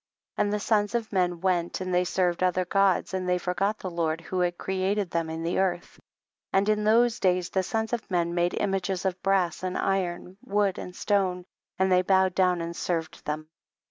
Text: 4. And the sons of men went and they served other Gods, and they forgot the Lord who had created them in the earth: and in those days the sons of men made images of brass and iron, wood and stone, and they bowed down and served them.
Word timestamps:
4. 0.37 0.45
And 0.45 0.51
the 0.51 0.59
sons 0.59 0.95
of 0.95 1.13
men 1.13 1.41
went 1.41 1.79
and 1.79 1.93
they 1.93 2.03
served 2.05 2.41
other 2.41 2.65
Gods, 2.65 3.13
and 3.13 3.29
they 3.29 3.37
forgot 3.37 3.77
the 3.77 3.89
Lord 3.91 4.19
who 4.19 4.39
had 4.39 4.57
created 4.57 5.11
them 5.11 5.29
in 5.29 5.43
the 5.43 5.59
earth: 5.59 5.99
and 6.51 6.67
in 6.67 6.83
those 6.85 7.19
days 7.19 7.51
the 7.51 7.61
sons 7.61 7.93
of 7.93 8.09
men 8.09 8.33
made 8.33 8.55
images 8.55 9.05
of 9.05 9.21
brass 9.21 9.61
and 9.61 9.77
iron, 9.77 10.37
wood 10.43 10.79
and 10.79 10.95
stone, 10.95 11.45
and 11.77 11.91
they 11.91 12.01
bowed 12.01 12.33
down 12.33 12.61
and 12.61 12.75
served 12.75 13.23
them. 13.25 13.49